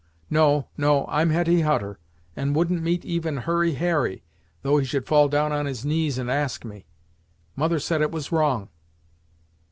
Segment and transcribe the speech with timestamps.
[0.31, 1.99] No, no; I'm Hetty Hutter,
[2.35, 4.23] and wouldn't meet even Hurry Harry,
[4.63, 6.87] though he should fall down on his knees and ask me!
[7.55, 8.69] Mother said it was wrong."